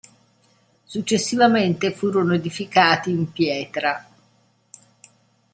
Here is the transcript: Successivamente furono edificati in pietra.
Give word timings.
Successivamente 0.83 1.91
furono 1.91 2.33
edificati 2.33 3.11
in 3.11 3.31
pietra. 3.31 4.03